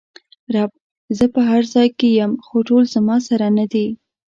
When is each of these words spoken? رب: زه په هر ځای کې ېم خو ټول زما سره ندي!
رب: 0.53 0.71
زه 1.17 1.25
په 1.33 1.41
هر 1.49 1.63
ځای 1.73 1.87
کې 1.97 2.07
ېم 2.21 2.33
خو 2.45 2.55
ټول 2.67 2.83
زما 2.95 3.15
سره 3.27 3.45
ندي! 3.57 3.87